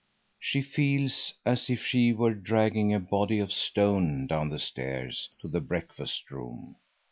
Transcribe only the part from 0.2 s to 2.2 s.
She feels as if she